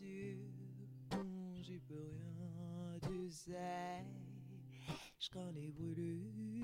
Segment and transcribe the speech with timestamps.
[0.00, 4.04] j'y peux rien, tu sais,
[5.18, 6.57] je les brûlures.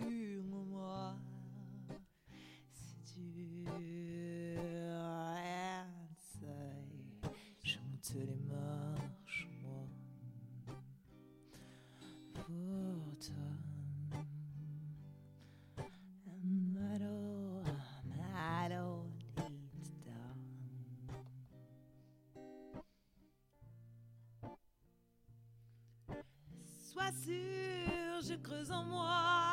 [28.27, 29.53] Je creuse en moi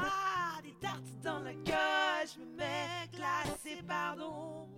[0.63, 4.69] des tartes dans la gueule, je me mets glacé, pardon.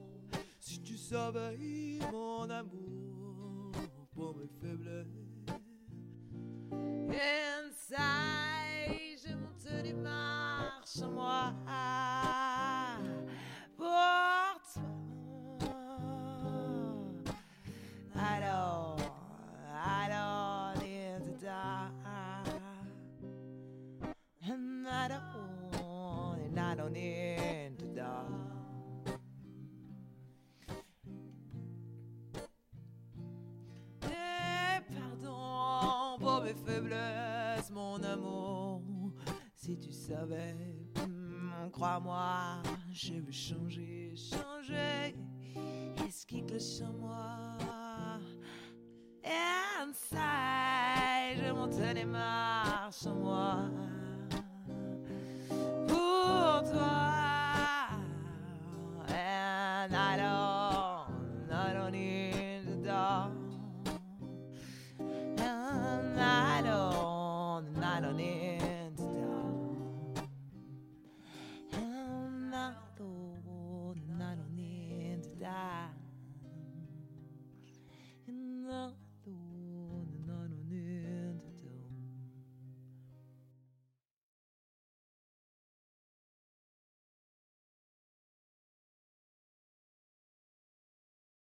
[0.59, 3.71] Si tu savais mon amour
[4.15, 5.32] pour mes faiblesses,
[36.43, 38.81] mes faiblesses, mon amour.
[39.55, 40.55] Si tu savais,
[40.95, 45.15] hmm, crois-moi, je veux changer, changer.
[46.05, 47.57] Et ce qui cloche en moi?
[49.81, 53.69] Inside, je monte les marches en moi.
[75.43, 75.82] cuidar.